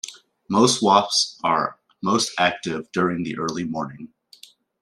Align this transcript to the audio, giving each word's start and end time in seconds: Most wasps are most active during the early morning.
Most 0.49 0.81
wasps 0.81 1.39
are 1.43 1.77
most 2.01 2.33
active 2.39 2.91
during 2.91 3.21
the 3.21 3.37
early 3.37 3.65
morning. 3.65 4.09